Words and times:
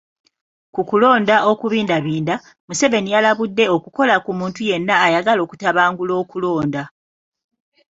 Ku 0.73 0.81
kulonda 0.89 1.35
okubindabinda, 1.51 2.35
Museveni 2.67 3.09
yalabudde 3.15 3.63
okukola 3.75 4.15
ku 4.23 4.31
muntu 4.39 4.59
yenna 4.69 4.93
ayagala 5.05 5.39
okutabangula 5.45 6.13
okulonda. 6.21 6.83